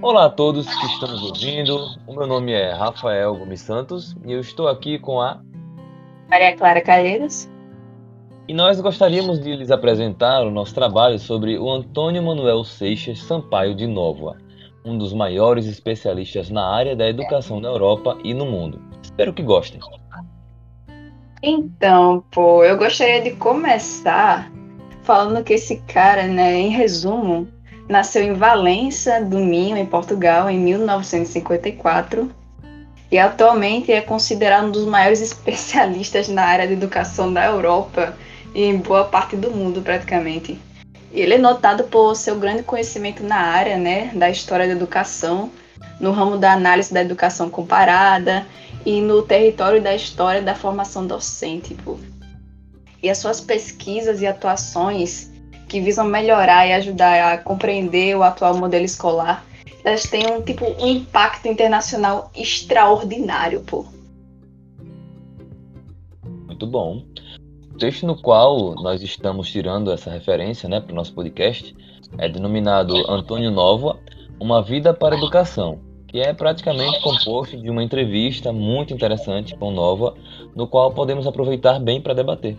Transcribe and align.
Olá 0.00 0.26
a 0.26 0.30
todos 0.30 0.72
que 0.72 0.86
estão 0.86 1.08
nos 1.08 1.22
ouvindo. 1.24 1.76
O 2.06 2.14
meu 2.14 2.24
nome 2.24 2.52
é 2.52 2.72
Rafael 2.72 3.34
Gomes 3.34 3.60
Santos 3.60 4.14
e 4.24 4.30
eu 4.30 4.38
estou 4.38 4.68
aqui 4.68 4.96
com 4.96 5.20
a 5.20 5.40
Maria 6.30 6.56
Clara 6.56 6.80
Calheiros. 6.80 7.50
E 8.46 8.54
nós 8.54 8.80
gostaríamos 8.80 9.40
de 9.40 9.56
lhes 9.56 9.72
apresentar 9.72 10.46
o 10.46 10.52
nosso 10.52 10.72
trabalho 10.72 11.18
sobre 11.18 11.58
o 11.58 11.68
Antônio 11.68 12.22
Manuel 12.22 12.62
Seixas 12.62 13.18
Sampaio 13.18 13.74
de 13.74 13.88
Nova, 13.88 14.36
um 14.84 14.96
dos 14.96 15.12
maiores 15.12 15.66
especialistas 15.66 16.48
na 16.48 16.64
área 16.64 16.94
da 16.94 17.08
educação 17.08 17.58
na 17.58 17.68
Europa 17.68 18.16
e 18.22 18.32
no 18.32 18.46
mundo. 18.46 18.80
Espero 19.02 19.32
que 19.32 19.42
gostem. 19.42 19.80
Então, 21.42 22.22
pô, 22.30 22.62
eu 22.62 22.78
gostaria 22.78 23.20
de 23.20 23.32
começar 23.32 24.48
falando 25.02 25.42
que 25.42 25.54
esse 25.54 25.78
cara, 25.88 26.28
né, 26.28 26.54
em 26.54 26.68
resumo, 26.68 27.48
nasceu 27.88 28.22
em 28.22 28.34
Valença 28.34 29.20
do 29.20 29.38
Minho, 29.38 29.76
em 29.76 29.86
Portugal, 29.86 30.50
em 30.50 30.58
1954 30.58 32.30
e 33.10 33.18
atualmente 33.18 33.90
é 33.90 34.00
considerado 34.00 34.66
um 34.66 34.70
dos 34.70 34.84
maiores 34.84 35.20
especialistas 35.22 36.28
na 36.28 36.44
área 36.44 36.66
de 36.66 36.74
educação 36.74 37.32
da 37.32 37.46
Europa 37.46 38.14
e 38.54 38.64
em 38.64 38.76
boa 38.76 39.04
parte 39.04 39.36
do 39.36 39.50
mundo, 39.50 39.80
praticamente. 39.80 40.60
Ele 41.10 41.34
é 41.34 41.38
notado 41.38 41.84
por 41.84 42.14
seu 42.14 42.38
grande 42.38 42.62
conhecimento 42.62 43.22
na 43.22 43.36
área 43.36 43.78
né, 43.78 44.10
da 44.14 44.28
história 44.28 44.66
da 44.66 44.72
educação, 44.72 45.50
no 45.98 46.12
ramo 46.12 46.36
da 46.36 46.52
análise 46.52 46.92
da 46.92 47.00
educação 47.00 47.48
comparada 47.48 48.46
e 48.84 49.00
no 49.00 49.22
território 49.22 49.80
da 49.80 49.94
história 49.94 50.42
da 50.42 50.54
formação 50.54 51.06
docente. 51.06 51.74
Pô. 51.74 51.98
E 53.02 53.08
as 53.08 53.18
suas 53.18 53.40
pesquisas 53.40 54.20
e 54.20 54.26
atuações 54.26 55.30
que 55.68 55.80
visam 55.80 56.06
melhorar 56.06 56.66
e 56.66 56.72
ajudar 56.72 57.34
a 57.34 57.38
compreender 57.38 58.16
o 58.16 58.22
atual 58.22 58.56
modelo 58.56 58.84
escolar, 58.84 59.44
elas 59.84 60.04
têm 60.04 60.26
um 60.26 60.42
tipo 60.42 60.64
um 60.64 60.86
impacto 60.86 61.46
internacional 61.46 62.30
extraordinário, 62.34 63.60
pô. 63.60 63.84
Muito 66.46 66.66
bom. 66.66 67.04
O 67.72 67.78
texto 67.78 68.06
no 68.06 68.20
qual 68.20 68.74
nós 68.82 69.02
estamos 69.02 69.50
tirando 69.50 69.92
essa 69.92 70.10
referência 70.10 70.68
né, 70.68 70.80
para 70.80 70.92
o 70.92 70.96
nosso 70.96 71.14
podcast 71.14 71.76
é 72.16 72.28
denominado 72.28 72.94
Antônio 73.08 73.50
Nova, 73.50 74.00
Uma 74.40 74.62
Vida 74.62 74.92
para 74.92 75.14
a 75.14 75.18
Educação, 75.18 75.78
que 76.08 76.18
é 76.18 76.32
praticamente 76.32 77.00
composto 77.00 77.56
de 77.56 77.70
uma 77.70 77.82
entrevista 77.82 78.52
muito 78.52 78.92
interessante 78.92 79.54
com 79.56 79.70
Nova, 79.70 80.14
no 80.56 80.66
qual 80.66 80.92
podemos 80.92 81.26
aproveitar 81.26 81.78
bem 81.78 82.00
para 82.00 82.14
debater. 82.14 82.56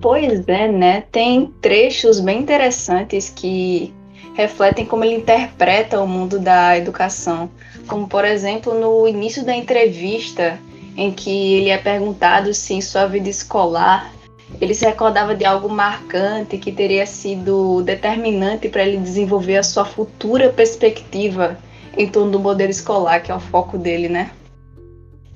Pois 0.00 0.46
é, 0.48 0.68
né? 0.68 1.04
Tem 1.12 1.46
trechos 1.60 2.20
bem 2.20 2.40
interessantes 2.40 3.30
que 3.30 3.92
refletem 4.34 4.84
como 4.84 5.04
ele 5.04 5.16
interpreta 5.16 6.00
o 6.00 6.06
mundo 6.06 6.38
da 6.38 6.76
educação. 6.76 7.50
Como, 7.86 8.08
por 8.08 8.24
exemplo, 8.24 8.74
no 8.74 9.06
início 9.08 9.44
da 9.44 9.54
entrevista, 9.54 10.58
em 10.96 11.10
que 11.10 11.54
ele 11.54 11.70
é 11.70 11.78
perguntado 11.78 12.52
se 12.52 12.74
em 12.74 12.80
sua 12.80 13.06
vida 13.06 13.28
escolar 13.28 14.12
ele 14.60 14.74
se 14.74 14.84
recordava 14.84 15.34
de 15.34 15.44
algo 15.44 15.68
marcante 15.68 16.58
que 16.58 16.70
teria 16.70 17.06
sido 17.06 17.82
determinante 17.82 18.68
para 18.68 18.82
ele 18.82 18.98
desenvolver 18.98 19.56
a 19.56 19.62
sua 19.62 19.84
futura 19.84 20.50
perspectiva 20.50 21.58
em 21.96 22.06
torno 22.06 22.32
do 22.32 22.40
modelo 22.40 22.70
escolar, 22.70 23.22
que 23.22 23.30
é 23.30 23.34
o 23.34 23.40
foco 23.40 23.78
dele, 23.78 24.08
né? 24.08 24.30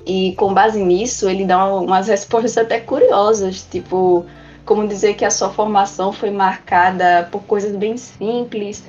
E 0.06 0.36
com 0.36 0.54
base 0.54 0.80
nisso, 0.80 1.28
ele 1.28 1.44
dá 1.44 1.66
umas 1.66 2.06
respostas 2.06 2.56
até 2.56 2.78
curiosas, 2.78 3.66
tipo, 3.68 4.24
como 4.64 4.86
dizer 4.86 5.14
que 5.14 5.24
a 5.24 5.30
sua 5.30 5.50
formação 5.50 6.12
foi 6.12 6.30
marcada 6.30 7.28
por 7.32 7.42
coisas 7.42 7.74
bem 7.74 7.96
simples, 7.96 8.84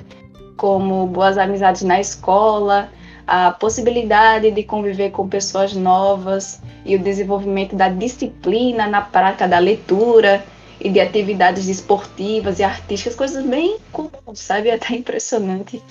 como 0.56 1.08
boas 1.08 1.36
amizades 1.36 1.82
na 1.82 1.98
escola, 1.98 2.88
a 3.26 3.50
possibilidade 3.50 4.52
de 4.52 4.62
conviver 4.62 5.10
com 5.10 5.28
pessoas 5.28 5.74
novas 5.74 6.62
e 6.86 6.94
o 6.94 6.98
desenvolvimento 7.00 7.74
da 7.74 7.88
disciplina 7.88 8.86
na 8.86 9.00
prática 9.00 9.48
da 9.48 9.58
leitura 9.58 10.44
e 10.80 10.88
de 10.88 11.00
atividades 11.00 11.66
esportivas 11.66 12.60
e 12.60 12.62
artísticas, 12.62 13.16
coisas 13.16 13.44
bem 13.44 13.78
comuns, 13.90 14.38
sabe? 14.38 14.70
Até 14.72 14.94
impressionante. 14.94 15.82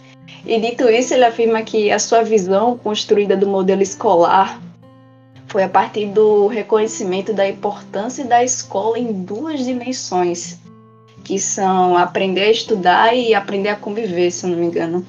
E 0.45 0.57
dito 0.57 0.89
isso, 0.89 1.13
ele 1.13 1.25
afirma 1.25 1.61
que 1.63 1.91
a 1.91 1.99
sua 1.99 2.23
visão 2.23 2.77
construída 2.77 3.35
do 3.35 3.45
modelo 3.45 3.81
escolar 3.81 4.59
foi 5.57 5.63
a 5.63 5.69
partir 5.69 6.05
do 6.09 6.45
reconhecimento 6.45 7.33
da 7.33 7.49
importância 7.49 8.23
da 8.23 8.43
escola 8.43 8.99
em 8.99 9.11
duas 9.11 9.65
dimensões, 9.65 10.59
que 11.23 11.39
são 11.39 11.97
aprender 11.97 12.41
a 12.41 12.51
estudar 12.51 13.15
e 13.15 13.33
aprender 13.33 13.69
a 13.69 13.75
conviver, 13.75 14.29
se 14.29 14.45
não 14.45 14.55
me 14.55 14.67
engano. 14.67 15.03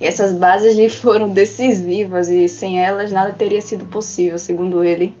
E 0.00 0.06
essas 0.06 0.32
bases 0.32 0.74
lhe 0.74 0.88
foram 0.88 1.28
decisivas 1.28 2.30
e 2.30 2.48
sem 2.48 2.82
elas 2.82 3.12
nada 3.12 3.34
teria 3.34 3.60
sido 3.60 3.84
possível, 3.84 4.38
segundo 4.38 4.82
ele. 4.82 5.14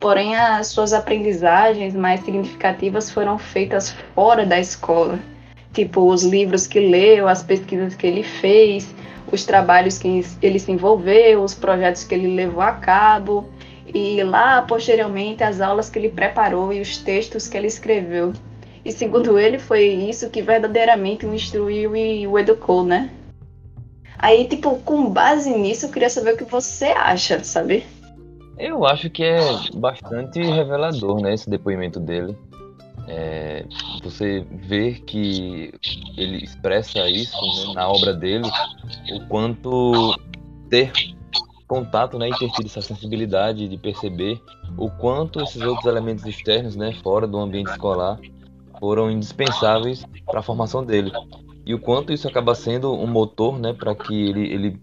Porém, 0.00 0.34
as 0.34 0.68
suas 0.68 0.94
aprendizagens 0.94 1.94
mais 1.94 2.24
significativas 2.24 3.10
foram 3.10 3.36
feitas 3.36 3.94
fora 4.14 4.46
da 4.46 4.58
escola, 4.58 5.18
tipo 5.74 6.10
os 6.10 6.22
livros 6.22 6.66
que 6.66 6.80
leu, 6.80 7.28
as 7.28 7.42
pesquisas 7.42 7.94
que 7.94 8.06
ele 8.06 8.22
fez, 8.22 8.88
os 9.30 9.44
trabalhos 9.44 9.98
que 9.98 10.24
ele 10.42 10.58
se 10.58 10.70
envolveu, 10.70 11.42
os 11.42 11.54
projetos 11.54 12.04
que 12.04 12.14
ele 12.14 12.34
levou 12.34 12.62
a 12.62 12.72
cabo 12.72 13.48
e 13.86 14.22
lá 14.22 14.62
posteriormente 14.62 15.42
as 15.42 15.60
aulas 15.60 15.88
que 15.88 15.98
ele 15.98 16.08
preparou 16.08 16.72
e 16.72 16.80
os 16.80 16.98
textos 16.98 17.48
que 17.48 17.56
ele 17.56 17.66
escreveu. 17.66 18.32
E 18.84 18.92
segundo 18.92 19.38
ele, 19.38 19.58
foi 19.58 19.86
isso 19.86 20.28
que 20.28 20.42
verdadeiramente 20.42 21.24
o 21.24 21.34
instruiu 21.34 21.96
e 21.96 22.26
o 22.26 22.38
educou, 22.38 22.84
né? 22.84 23.10
Aí, 24.18 24.46
tipo, 24.46 24.76
com 24.80 25.10
base 25.10 25.50
nisso, 25.50 25.86
eu 25.86 25.90
queria 25.90 26.10
saber 26.10 26.34
o 26.34 26.36
que 26.36 26.44
você 26.44 26.86
acha, 26.86 27.42
sabe? 27.42 27.84
Eu 28.58 28.84
acho 28.86 29.10
que 29.10 29.24
é 29.24 29.40
bastante 29.74 30.40
revelador, 30.40 31.20
né, 31.20 31.34
esse 31.34 31.50
depoimento 31.50 31.98
dele. 31.98 32.36
É, 33.06 33.66
você 34.02 34.46
vê 34.50 34.94
que 34.94 35.72
ele 36.16 36.38
expressa 36.42 37.08
isso 37.08 37.36
né, 37.66 37.74
na 37.74 37.88
obra 37.88 38.14
dele, 38.14 38.48
o 39.12 39.26
quanto 39.26 40.16
ter 40.70 40.90
contato 41.66 42.18
né, 42.18 42.28
e 42.28 42.38
ter 42.38 42.50
tido 42.50 42.66
essa 42.66 42.80
sensibilidade 42.80 43.68
de 43.68 43.76
perceber 43.76 44.40
o 44.76 44.90
quanto 44.90 45.40
esses 45.40 45.60
outros 45.62 45.86
elementos 45.86 46.24
externos, 46.24 46.76
né, 46.76 46.92
fora 47.02 47.26
do 47.26 47.38
ambiente 47.38 47.70
escolar, 47.70 48.18
foram 48.80 49.10
indispensáveis 49.10 50.04
para 50.26 50.40
a 50.40 50.42
formação 50.42 50.84
dele. 50.84 51.12
E 51.66 51.74
o 51.74 51.78
quanto 51.78 52.12
isso 52.12 52.28
acaba 52.28 52.54
sendo 52.54 52.92
um 52.92 53.06
motor 53.06 53.58
né, 53.58 53.72
para 53.72 53.94
que 53.94 54.14
ele, 54.14 54.52
ele 54.52 54.80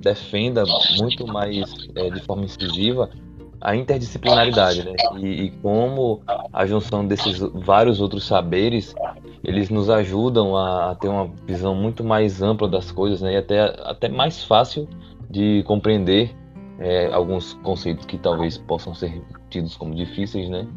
defenda 0.00 0.64
muito 0.98 1.26
mais 1.26 1.64
é, 1.94 2.10
de 2.10 2.20
forma 2.20 2.44
incisiva 2.44 3.10
a 3.64 3.74
interdisciplinaridade, 3.74 4.84
né? 4.84 4.92
E, 5.16 5.44
e, 5.44 5.50
como 5.50 6.20
a 6.52 6.66
junção 6.66 7.06
desses 7.06 7.38
vários 7.38 7.98
outros 7.98 8.26
saberes, 8.26 8.94
eles 9.42 9.70
nos 9.70 9.88
ajudam 9.88 10.54
a, 10.54 10.90
a, 10.90 10.94
ter 10.94 11.08
uma 11.08 11.30
visão 11.46 11.74
muito 11.74 12.04
mais 12.04 12.42
ampla 12.42 12.68
das 12.68 12.92
coisas, 12.92 13.22
né? 13.22 13.32
E 13.32 13.36
até, 13.38 13.60
até 13.84 14.08
mais 14.10 14.44
fácil 14.44 14.86
de 15.30 15.64
compreender 15.66 16.36
é, 16.78 17.06
alguns 17.10 17.54
conceitos 17.62 18.04
que 18.04 18.18
talvez 18.18 18.58
possam 18.58 18.94
ser 18.94 19.22
tidos 19.48 19.74
como 19.78 19.94
difíceis, 19.94 20.50
né? 20.50 20.68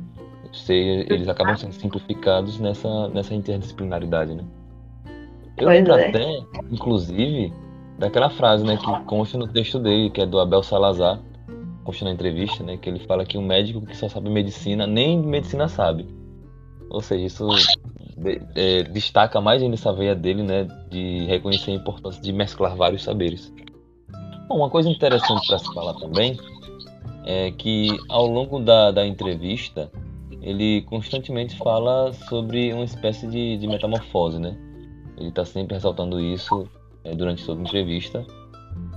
Se, 0.53 0.73
eles 0.73 1.27
acabam 1.27 1.57
sendo 1.57 1.73
simplificados 1.73 2.57
nessa, 2.57 3.09
nessa 3.09 3.35
interdisciplinaridade, 3.35 4.33
né? 4.33 4.45
Eu 5.57 5.67
lembro 5.67 5.93
é. 5.93 6.07
até, 6.07 6.39
inclusive, 6.71 7.51
daquela 7.99 8.29
frase, 8.29 8.63
né, 8.63 8.77
que 8.77 9.05
consta 9.05 9.37
no 9.37 9.47
texto 9.47 9.77
dele, 9.77 10.09
que 10.09 10.21
é 10.21 10.25
do 10.25 10.39
Abel 10.39 10.63
Salazar, 10.63 11.19
consta 11.87 12.03
na 12.03 12.11
entrevista, 12.11 12.65
né, 12.65 12.75
que 12.75 12.89
ele 12.89 12.99
fala 12.99 13.25
que 13.25 13.37
um 13.37 13.41
médico 13.41 13.79
que 13.79 13.95
só 13.95 14.09
sabe 14.09 14.29
medicina, 14.29 14.85
nem 14.85 15.17
medicina 15.17 15.69
sabe. 15.69 16.05
Ou 16.89 16.99
seja, 16.99 17.25
isso 17.25 17.47
é, 18.55 18.83
destaca 18.83 19.39
mais 19.39 19.63
ainda 19.63 19.75
essa 19.75 19.93
veia 19.93 20.13
dele, 20.13 20.43
né, 20.43 20.67
de 20.89 21.25
reconhecer 21.27 21.71
a 21.71 21.75
importância 21.75 22.21
de 22.21 22.33
mesclar 22.33 22.75
vários 22.75 23.03
saberes. 23.03 23.53
Bom, 24.49 24.57
uma 24.57 24.69
coisa 24.69 24.89
interessante 24.89 25.47
para 25.47 25.59
se 25.59 25.73
falar 25.73 25.93
também 25.93 26.37
é 27.25 27.51
que 27.51 27.87
ao 28.09 28.27
longo 28.27 28.59
da, 28.59 28.91
da 28.91 29.07
entrevista 29.07 29.89
ele 30.41 30.81
constantemente 30.83 31.57
fala 31.57 32.11
sobre 32.11 32.73
uma 32.73 32.83
espécie 32.83 33.27
de, 33.27 33.57
de 33.57 33.65
metamorfose, 33.65 34.39
né? 34.39 34.57
Ele 35.17 35.29
está 35.29 35.45
sempre 35.45 35.75
ressaltando 35.75 36.19
isso 36.19 36.67
é, 37.05 37.15
durante 37.15 37.45
toda 37.45 37.61
a 37.61 37.63
entrevista, 37.63 38.25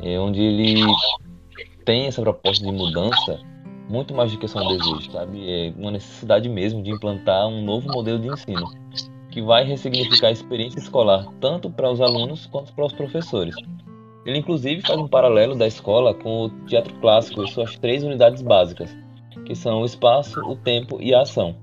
é, 0.01 0.19
onde 0.19 0.43
ele 0.43 0.85
tem 1.91 2.07
essa 2.07 2.23
proposta 2.23 2.65
de 2.65 2.71
mudança 2.71 3.41
muito 3.89 4.15
mais 4.15 4.31
do 4.31 4.39
que 4.39 4.47
só 4.47 4.61
um 4.61 4.69
desejo, 4.69 5.11
sabe? 5.11 5.43
É 5.51 5.73
uma 5.77 5.91
necessidade 5.91 6.49
mesmo 6.49 6.85
de 6.85 6.93
implantar 6.93 7.49
um 7.49 7.65
novo 7.65 7.89
modelo 7.89 8.21
de 8.21 8.29
ensino 8.29 8.65
que 9.29 9.43
vai 9.43 9.65
ressignificar 9.65 10.29
a 10.29 10.31
experiência 10.31 10.79
escolar 10.79 11.27
tanto 11.41 11.69
para 11.69 11.91
os 11.91 12.01
alunos 12.01 12.47
quanto 12.47 12.73
para 12.75 12.87
os 12.87 12.93
professores. 12.93 13.57
Ele 14.25 14.39
inclusive 14.39 14.83
faz 14.83 15.01
um 15.01 15.09
paralelo 15.09 15.57
da 15.57 15.67
escola 15.67 16.15
com 16.15 16.45
o 16.45 16.51
teatro 16.67 16.95
clássico 17.01 17.43
e 17.43 17.51
suas 17.51 17.77
três 17.77 18.05
unidades 18.05 18.41
básicas, 18.41 18.97
que 19.45 19.57
são 19.57 19.83
o 19.83 19.85
espaço, 19.85 20.39
o 20.43 20.55
tempo 20.55 20.97
e 21.01 21.13
a 21.13 21.23
ação. 21.23 21.57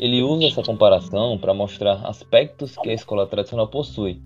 Ele 0.00 0.20
usa 0.20 0.48
essa 0.48 0.64
comparação 0.64 1.38
para 1.38 1.54
mostrar 1.54 2.04
aspectos 2.08 2.74
que 2.74 2.90
a 2.90 2.94
escola 2.94 3.24
tradicional 3.24 3.68
possui, 3.68 4.20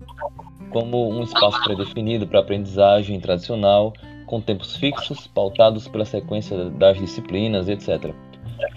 como 0.71 1.07
um 1.07 1.21
espaço 1.21 1.63
predefinido 1.65 2.25
para 2.25 2.39
aprendizagem 2.39 3.19
tradicional, 3.19 3.93
com 4.25 4.41
tempos 4.41 4.75
fixos, 4.75 5.27
pautados 5.27 5.87
pela 5.87 6.05
sequência 6.05 6.69
das 6.71 6.97
disciplinas, 6.97 7.69
etc. 7.69 8.13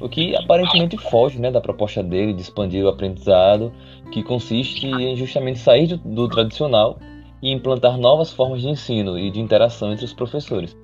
O 0.01 0.09
que 0.09 0.37
aparentemente 0.37 0.97
foge 0.97 1.39
né, 1.39 1.51
da 1.51 1.61
proposta 1.61 2.03
dele 2.03 2.33
de 2.33 2.43
expandir 2.43 2.85
o 2.85 2.89
aprendizado, 2.89 3.73
que 4.13 4.23
consiste 4.23 4.87
em 4.87 5.17
justamente 5.17 5.59
sair 5.59 5.87
do, 5.87 5.97
do 5.97 6.29
tradicional 6.29 6.99
e 7.43 7.53
implantar 7.53 7.97
novas 7.97 8.33
formas 8.33 8.63
de 8.63 8.69
ensino 8.69 9.19
e 9.19 9.31
de 9.31 9.41
interação 9.41 9.93
entre 9.93 10.05
os 10.05 10.13
professores, 10.13 10.77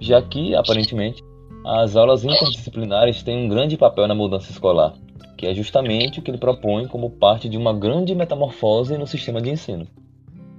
já 0.00 0.22
que, 0.22 0.54
aparentemente, 0.54 1.22
as 1.64 1.96
aulas 1.96 2.24
interdisciplinares 2.24 3.22
têm 3.22 3.44
um 3.44 3.48
grande 3.48 3.76
papel 3.76 4.06
na 4.06 4.14
mudança 4.14 4.50
escolar, 4.52 4.94
que 5.36 5.46
é 5.46 5.54
justamente 5.54 6.20
o 6.20 6.22
que 6.22 6.30
ele 6.30 6.38
propõe 6.38 6.86
como 6.86 7.10
parte 7.10 7.48
de 7.48 7.56
uma 7.56 7.72
grande 7.72 8.14
metamorfose 8.14 8.96
no 8.96 9.06
sistema 9.06 9.40
de 9.40 9.50
ensino. 9.50 9.86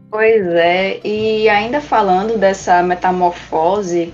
Pois 0.09 0.45
é, 0.48 1.01
e 1.04 1.50
ainda 1.50 1.81
falando 1.81 2.38
dessa 2.38 2.81
metamorfose, 2.81 4.13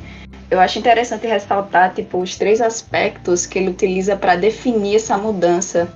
eu 0.50 0.60
acho 0.60 0.80
interessante 0.80 1.28
ressaltar 1.28 1.94
tipo 1.94 2.18
os 2.18 2.36
três 2.36 2.62
aspectos 2.62 3.45
que 3.45 3.60
ele 3.60 3.69
utiliza 3.69 4.16
para 4.16 4.36
definir 4.36 4.95
essa 4.95 5.18
mudança, 5.18 5.88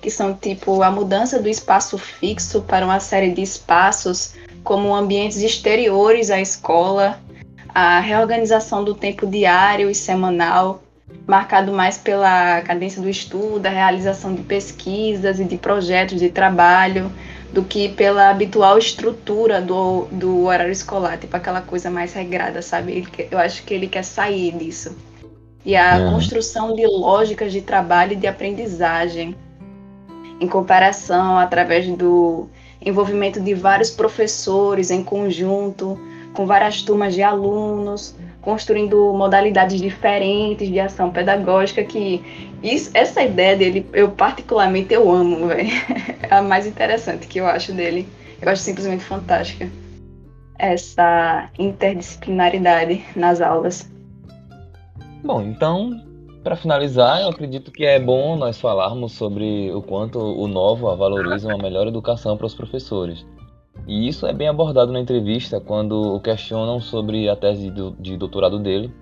que 0.00 0.10
são 0.10 0.34
tipo 0.34 0.82
a 0.82 0.90
mudança 0.90 1.40
do 1.40 1.48
espaço 1.48 1.98
fixo 1.98 2.62
para 2.62 2.84
uma 2.84 3.00
série 3.00 3.32
de 3.32 3.42
espaços 3.42 4.34
como 4.62 4.94
ambientes 4.94 5.38
exteriores 5.38 6.30
à 6.30 6.40
escola, 6.40 7.20
a 7.74 7.98
reorganização 8.00 8.84
do 8.84 8.94
tempo 8.94 9.26
diário 9.26 9.90
e 9.90 9.94
semanal, 9.94 10.82
marcado 11.26 11.72
mais 11.72 11.98
pela 11.98 12.60
cadência 12.62 13.02
do 13.02 13.08
estudo, 13.08 13.66
a 13.66 13.70
realização 13.70 14.34
de 14.34 14.42
pesquisas 14.42 15.40
e 15.40 15.44
de 15.44 15.56
projetos 15.56 16.20
de 16.20 16.28
trabalho, 16.30 17.10
do 17.52 17.64
que 17.64 17.88
pela 17.88 18.30
habitual 18.30 18.78
estrutura 18.78 19.60
do, 19.60 20.06
do 20.12 20.44
horário 20.44 20.72
escolar, 20.72 21.18
tipo 21.18 21.36
aquela 21.36 21.60
coisa 21.60 21.90
mais 21.90 22.12
regrada, 22.12 22.62
sabe? 22.62 23.06
Eu 23.30 23.38
acho 23.38 23.64
que 23.64 23.74
ele 23.74 23.88
quer 23.88 24.04
sair 24.04 24.52
disso. 24.52 24.96
E 25.64 25.76
a 25.76 25.98
é. 25.98 26.10
construção 26.10 26.74
de 26.74 26.86
lógicas 26.86 27.52
de 27.52 27.60
trabalho 27.60 28.12
e 28.12 28.16
de 28.16 28.26
aprendizagem, 28.26 29.34
em 30.40 30.48
comparação, 30.48 31.38
através 31.38 31.86
do 31.88 32.48
envolvimento 32.80 33.40
de 33.40 33.52
vários 33.52 33.90
professores 33.90 34.90
em 34.90 35.04
conjunto, 35.04 36.00
com 36.32 36.46
várias 36.46 36.82
turmas 36.82 37.14
de 37.14 37.22
alunos, 37.22 38.14
construindo 38.40 39.12
modalidades 39.12 39.78
diferentes 39.80 40.68
de 40.68 40.80
ação 40.80 41.10
pedagógica 41.10 41.84
que 41.84 42.22
isso, 42.62 42.90
essa 42.94 43.22
ideia 43.22 43.56
dele 43.56 43.86
eu 43.92 44.10
particularmente 44.10 44.94
eu 44.94 45.10
amo, 45.10 45.48
velho. 45.48 45.70
A 46.30 46.40
mais 46.40 46.66
interessante 46.66 47.26
que 47.26 47.40
eu 47.40 47.46
acho 47.46 47.72
dele. 47.72 48.08
Eu 48.40 48.48
acho 48.48 48.62
simplesmente 48.62 49.04
fantástica 49.04 49.68
essa 50.58 51.50
interdisciplinaridade 51.58 53.04
nas 53.16 53.40
aulas. 53.40 53.90
Bom, 55.24 55.42
então, 55.42 55.90
para 56.44 56.54
finalizar, 56.54 57.20
eu 57.22 57.28
acredito 57.28 57.72
que 57.72 57.84
é 57.84 57.98
bom 57.98 58.36
nós 58.36 58.60
falarmos 58.60 59.12
sobre 59.12 59.72
o 59.72 59.82
quanto 59.82 60.18
o 60.18 60.46
Nova 60.46 60.94
valoriza 60.94 61.48
uma 61.48 61.58
melhor 61.58 61.86
educação 61.86 62.36
para 62.36 62.46
os 62.46 62.54
professores. 62.54 63.26
E 63.86 64.06
isso 64.06 64.26
é 64.26 64.32
bem 64.32 64.48
abordado 64.48 64.92
na 64.92 65.00
entrevista 65.00 65.60
quando 65.60 66.14
o 66.14 66.20
questionam 66.20 66.80
sobre 66.80 67.28
a 67.28 67.36
tese 67.36 67.70
de 67.98 68.16
doutorado 68.16 68.58
dele, 68.58 68.92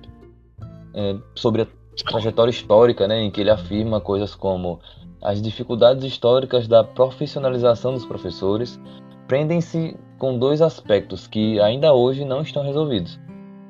é, 0.95 1.17
sobre 1.35 1.63
a 1.63 1.67
trajetória 2.09 2.51
histórica, 2.51 3.07
né, 3.07 3.21
em 3.21 3.31
que 3.31 3.41
ele 3.41 3.51
afirma 3.51 4.01
coisas 4.01 4.35
como 4.35 4.81
as 5.21 5.43
dificuldades 5.43 6.05
históricas 6.05 6.69
da 6.69 6.85
profissionalização 6.85 7.93
dos 7.93 8.07
professores 8.07 8.81
prendem-se 9.27 9.97
com 10.19 10.39
dois 10.39 10.63
aspectos 10.63 11.27
que 11.27 11.61
ainda 11.61 11.93
hoje 11.93 12.25
não 12.25 12.43
estão 12.43 12.63
resolvidos: 12.63 13.19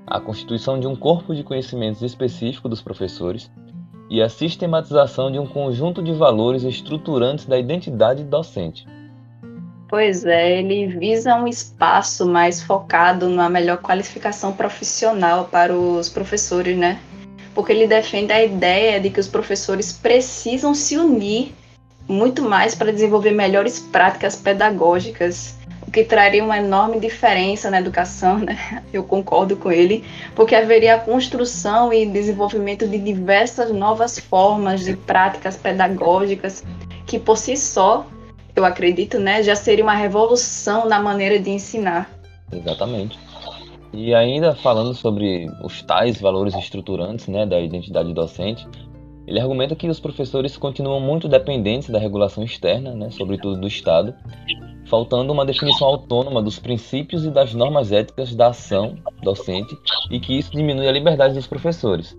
a 0.07 0.21
constituição 0.21 0.79
de 0.79 0.87
um 0.87 0.95
corpo 0.95 1.35
de 1.35 1.43
conhecimentos 1.43 2.03
específico 2.03 2.69
dos 2.69 2.83
professores 2.83 3.51
e 4.11 4.23
a 4.23 4.29
sistematização 4.29 5.31
de 5.31 5.39
um 5.39 5.47
conjunto 5.47 6.03
de 6.03 6.13
valores 6.13 6.65
estruturantes 6.65 7.45
da 7.45 7.59
identidade 7.59 8.25
docente. 8.25 8.87
Pois 9.89 10.25
é, 10.25 10.59
ele 10.59 10.87
visa 10.87 11.35
um 11.35 11.49
espaço 11.49 12.27
mais 12.27 12.63
focado 12.63 13.29
na 13.29 13.49
melhor 13.49 13.79
qualificação 13.79 14.53
profissional 14.53 15.47
para 15.47 15.75
os 15.75 16.11
professores, 16.11 16.77
né? 16.77 17.01
Porque 17.59 17.73
ele 17.73 17.89
defende 17.89 18.33
a 18.33 18.41
ideia 18.41 19.01
de 19.01 19.11
que 19.11 19.19
os 19.19 19.27
professores 19.27 19.93
precisam 19.93 20.73
se 20.73 20.97
unir 20.97 21.53
muito 22.07 22.41
mais 22.41 22.73
para 22.73 22.93
desenvolver 22.93 23.33
melhores 23.33 23.81
práticas 23.81 24.37
pedagógicas, 24.37 25.57
o 25.85 25.91
que 25.91 26.05
traria 26.05 26.45
uma 26.45 26.59
enorme 26.59 27.01
diferença 27.01 27.69
na 27.69 27.81
educação, 27.81 28.39
né? 28.39 28.85
Eu 28.95 29.03
concordo 29.03 29.57
com 29.57 29.73
ele, 29.73 30.05
porque 30.37 30.55
haveria 30.55 30.95
a 30.95 31.01
construção 31.01 31.93
e 31.93 32.07
desenvolvimento 32.07 32.87
de 32.87 32.97
diversas 32.97 33.73
novas 33.73 34.21
formas 34.21 34.85
de 34.85 34.95
práticas 34.95 35.57
pedagógicas 35.57 36.63
que 37.07 37.19
por 37.19 37.37
si 37.37 37.57
só 37.57 38.07
eu 38.55 38.65
acredito, 38.65 39.19
né, 39.19 39.43
já 39.43 39.57
seria 39.57 39.83
uma 39.83 39.95
revolução 39.95 40.89
na 40.89 41.01
maneira 41.01 41.41
de 41.41 41.51
ensinar. 41.51 42.09
Exatamente. 42.53 43.19
E 43.99 44.15
ainda 44.15 44.55
falando 44.55 44.95
sobre 44.95 45.51
os 45.61 45.83
tais 45.83 46.21
valores 46.21 46.55
estruturantes 46.55 47.27
né, 47.27 47.45
da 47.45 47.59
identidade 47.61 48.15
docente, 48.15 48.65
ele 49.27 49.41
argumenta 49.41 49.75
que 49.75 49.89
os 49.89 49.99
professores 49.99 50.57
continuam 50.57 51.01
muito 51.01 51.27
dependentes 51.27 51.91
da 51.91 51.99
regulação 51.99 52.45
externa, 52.45 52.95
né, 52.95 53.11
sobretudo 53.11 53.61
do 53.61 53.67
Estado, 53.67 54.15
faltando 54.87 55.33
uma 55.33 55.45
definição 55.45 55.89
autônoma 55.89 56.41
dos 56.41 56.61
princípios 56.61 57.25
e 57.25 57.31
das 57.33 57.53
normas 57.55 57.91
éticas 57.91 58.37
da 58.37 58.47
ação 58.47 58.95
docente 59.21 59.77
e 60.13 60.21
que 60.21 60.39
isso 60.39 60.53
diminui 60.53 60.87
a 60.87 60.93
liberdade 60.93 61.35
dos 61.35 61.49
professores. 61.49 62.17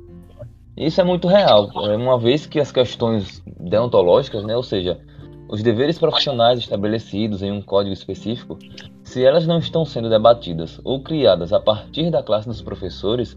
Isso 0.76 1.00
é 1.00 1.04
muito 1.06 1.30
real, 1.30 1.70
é, 1.86 1.96
uma 1.96 2.20
vez 2.20 2.46
que 2.46 2.60
as 2.60 2.74
questões 2.74 3.42
deontológicas, 3.58 4.44
né, 4.44 4.54
ou 4.54 4.64
seja, 4.64 5.00
os 5.48 5.64
deveres 5.64 5.98
profissionais 5.98 6.60
estabelecidos 6.60 7.42
em 7.42 7.54
um 7.54 7.62
código 7.62 7.94
específico, 7.94 8.60
se 9.10 9.26
elas 9.26 9.48
não 9.48 9.58
estão 9.58 9.84
sendo 9.84 10.08
debatidas 10.08 10.80
ou 10.84 11.02
criadas 11.02 11.52
a 11.52 11.60
partir 11.60 12.12
da 12.12 12.22
classe 12.22 12.48
dos 12.48 12.62
professores, 12.62 13.36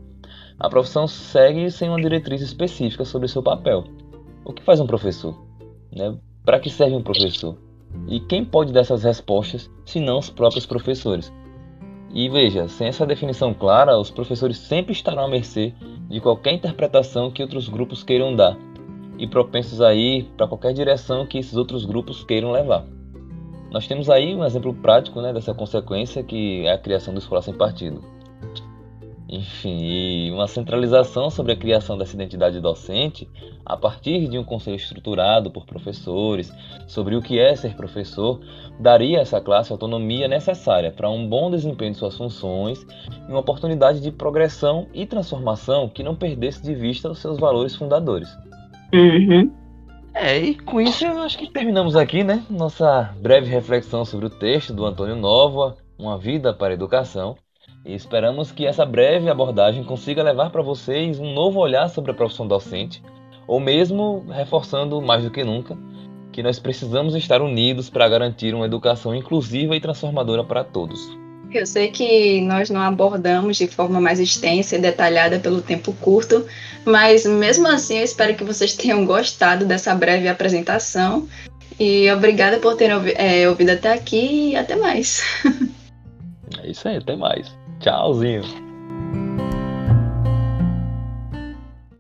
a 0.59 0.69
profissão 0.69 1.09
segue 1.09 1.71
sem 1.71 1.89
uma 1.89 1.99
diretriz 1.99 2.43
específica 2.43 3.07
sobre 3.07 3.27
seu 3.27 3.43
papel. 3.43 3.85
O 4.45 4.53
que 4.53 4.63
faz 4.63 4.81
um 4.81 4.87
professor? 4.87 5.35
Né? 5.91 6.15
Para 6.45 6.61
que 6.61 6.69
serve 6.69 6.95
um 6.95 7.03
professor? 7.03 7.57
E 8.07 8.21
quem 8.21 8.45
pode 8.45 8.71
dar 8.71 8.81
essas 8.81 9.03
respostas 9.03 9.71
se 9.87 9.99
não 9.99 10.19
os 10.19 10.29
próprios 10.29 10.67
professores? 10.67 11.33
E 12.13 12.29
veja, 12.29 12.69
sem 12.69 12.89
essa 12.89 13.07
definição 13.07 13.55
clara, 13.55 13.99
os 13.99 14.11
professores 14.11 14.59
sempre 14.59 14.93
estarão 14.93 15.25
à 15.25 15.29
mercê 15.29 15.73
de 16.07 16.21
qualquer 16.21 16.53
interpretação 16.53 17.31
que 17.31 17.43
outros 17.43 17.71
grupos 17.71 18.03
queiram 18.03 18.37
dar, 18.37 18.59
e 19.17 19.27
propensos 19.27 19.81
a 19.81 19.95
ir 19.95 20.25
para 20.37 20.47
qualquer 20.47 20.75
direção 20.75 21.27
que 21.27 21.39
esses 21.39 21.57
outros 21.57 21.87
grupos 21.87 22.23
queiram 22.25 22.53
levar. 22.53 22.85
Nós 23.73 23.87
temos 23.87 24.11
aí 24.11 24.35
um 24.35 24.45
exemplo 24.45 24.75
prático 24.75 25.23
né, 25.23 25.33
dessa 25.33 25.55
consequência 25.55 26.23
que 26.23 26.67
é 26.67 26.73
a 26.73 26.79
criação 26.79 27.15
da 27.15 27.19
escola 27.19 27.41
sem 27.41 27.55
partido. 27.55 28.05
Enfim, 29.27 30.31
uma 30.31 30.47
centralização 30.47 31.31
sobre 31.31 31.53
a 31.53 31.57
criação 31.57 31.97
dessa 31.97 32.15
identidade 32.15 32.61
docente 32.61 33.27
a 33.65 33.75
partir 33.75 34.29
de 34.29 34.39
um 34.39 34.45
conselho 34.45 34.77
estruturado 34.77 35.51
por 35.51 35.65
professores 35.65 36.53
sobre 36.87 37.17
o 37.17 37.23
que 37.23 37.39
é 37.39 37.57
ser 37.57 37.75
professor, 37.75 38.41
daria 38.79 39.21
a 39.21 39.23
essa 39.23 39.41
classe 39.41 39.73
a 39.73 39.75
autonomia 39.75 40.29
necessária 40.29 40.93
para 40.93 41.09
um 41.09 41.27
bom 41.27 41.51
desempenho 41.51 41.93
de 41.93 41.97
suas 41.97 42.15
funções 42.15 42.87
e 43.27 43.31
uma 43.31 43.41
oportunidade 43.41 44.03
de 44.03 44.13
progressão 44.13 44.87
e 44.93 45.07
transformação 45.07 45.89
que 45.89 46.03
não 46.03 46.15
perdesse 46.15 46.63
de 46.63 46.75
vista 46.75 47.11
os 47.11 47.21
seus 47.21 47.39
valores 47.39 47.75
fundadores. 47.75 48.29
Uhum. 48.93 49.62
É, 50.15 50.39
e 50.39 50.55
com 50.55 50.81
isso 50.81 51.05
eu 51.05 51.23
acho 51.23 51.39
que 51.39 51.51
terminamos 51.51 51.97
aqui, 51.97 52.23
né? 52.23 52.45
Nossa 52.49 53.15
breve 53.21 53.49
reflexão 53.49 54.05
sobre 54.05 54.27
o 54.27 54.31
texto 54.31 54.73
do 54.73 54.85
Antônio 54.85 55.17
Nova, 55.17 55.77
Uma 55.99 56.19
Vida 56.19 56.53
para 56.53 56.69
a 56.69 56.75
Educação. 56.75 57.37
E 57.85 57.95
esperamos 57.95 58.53
que 58.53 58.67
essa 58.67 58.85
breve 58.85 59.29
abordagem 59.29 59.83
consiga 59.83 60.23
levar 60.23 60.51
para 60.51 60.63
vocês 60.63 61.19
um 61.19 61.33
novo 61.33 61.59
olhar 61.59 61.89
sobre 61.89 62.13
a 62.13 62.15
profissão 62.15 62.47
docente, 62.47 63.03
ou 63.47 63.59
mesmo 63.59 64.25
reforçando 64.29 65.01
mais 65.01 65.25
do 65.25 65.31
que 65.31 65.43
nunca 65.43 65.77
que 66.33 66.43
nós 66.43 66.59
precisamos 66.59 67.15
estar 67.15 67.43
unidos 67.43 67.91
para 67.91 68.09
garantir 68.09 68.55
uma 68.55 68.65
educação 68.65 69.15
inclusiva 69.15 69.77
e 69.77 69.81
transformadora 69.81 70.43
para 70.43 70.65
todos. 70.65 71.22
Eu 71.55 71.67
sei 71.67 71.91
que 71.91 72.41
nós 72.41 72.71
não 72.71 72.81
abordamos 72.81 73.59
de 73.59 73.67
forma 73.67 74.01
mais 74.01 74.19
extensa 74.19 74.77
e 74.77 74.81
detalhada 74.81 75.39
pelo 75.39 75.61
tempo 75.61 75.93
curto, 76.01 76.47
mas 76.85 77.27
mesmo 77.27 77.69
assim 77.69 77.99
eu 77.99 78.05
espero 78.05 78.35
que 78.35 78.45
vocês 78.45 78.75
tenham 78.75 79.05
gostado 79.05 79.65
dessa 79.67 79.95
breve 79.95 80.29
apresentação. 80.29 81.29
E 81.79 82.11
obrigada 82.11 82.59
por 82.59 82.77
terem 82.77 82.97
é, 83.17 83.49
ouvido 83.49 83.71
até 83.71 83.93
aqui 83.93 84.51
e 84.51 84.57
até 84.57 84.77
mais. 84.77 85.23
É 86.63 86.71
isso 86.71 86.87
aí, 86.87 86.99
até 86.99 87.17
mais. 87.17 87.51
Tchauzinho. 87.81 88.62